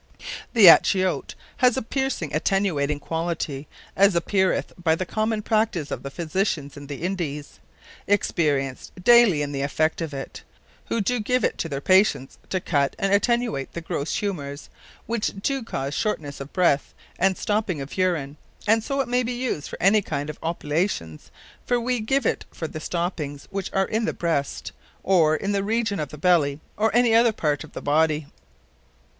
[0.53, 6.09] _The Achiote hath a piercing attenuating quality, as appeareth by the common practice of the
[6.09, 7.59] Physitians in the Indies,
[8.07, 10.41] experienced daily in the effects of it,
[10.87, 14.71] who doe give it to their Patients, to cut, and attenuate the grosse humours,
[15.05, 19.33] which doe cause shortnesse of breath, and stopping of urine; and so it may be
[19.33, 21.29] used for any kind of Opilations;
[21.63, 24.71] for we give it for the stoppings, which are in the breast,
[25.03, 28.25] or in the Region of the belly, or any other part of the Body.